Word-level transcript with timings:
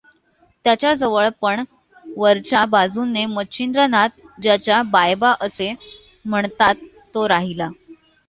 त्याच्याजवळ 0.65 1.27
पण 1.41 1.63
वरच्या 2.05 2.63
बाजुनें 2.69 3.25
मच्छिंद्रनाथ 3.25 4.19
ज्याच्या 4.41 4.81
बायबा 4.91 5.33
असें 5.41 5.73
म्हणतात 6.25 6.75
तो 7.15 7.27
राहिला. 7.29 7.69